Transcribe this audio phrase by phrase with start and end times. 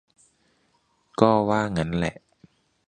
[1.19, 2.15] ก็ว่างั้นแหละ